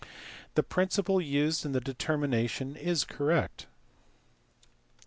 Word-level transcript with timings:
The 0.55 0.63
principle 0.63 1.21
used 1.21 1.63
in 1.63 1.73
the 1.73 1.79
determination 1.79 2.75
is 2.75 3.03
correct. 3.03 3.67